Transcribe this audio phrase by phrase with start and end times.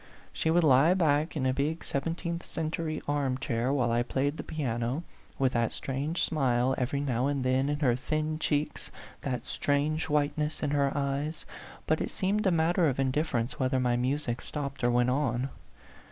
[0.33, 4.43] She would lie back in a big seventeenth century arm chair while I played the
[4.43, 5.03] piano,
[5.37, 8.89] with that strange smile every now and then in her thin cheeks,
[9.21, 11.45] that strange whiteness in her eyes;
[11.85, 15.49] but it seemed a matter of indifference whether my music stopped or went on.